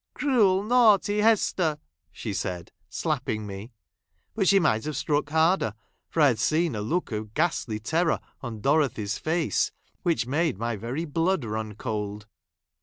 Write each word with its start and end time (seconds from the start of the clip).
Cruel, 0.15 0.63
naughty 0.63 1.19
Hestei," 1.19 1.77
she 2.11 2.33
said, 2.33 2.71
slapping 2.89 3.45
me; 3.45 3.71
but 4.33 4.47
she 4.47 4.57
might 4.59 4.83
have 4.85 4.97
struck 4.97 5.29
harder, 5.29 5.75
for 6.09 6.21
I 6.23 6.29
had 6.29 6.39
seen 6.39 6.73
a 6.73 6.81
look 6.81 7.11
of 7.11 7.35
ghastly 7.35 7.79
terror 7.79 8.19
on 8.41 8.61
Dorothy's 8.61 9.19
face, 9.19 9.71
which 10.01 10.25
made 10.25 10.57
my 10.57 10.75
very 10.75 11.05
blood 11.05 11.45
run 11.45 11.75
cold. 11.75 12.25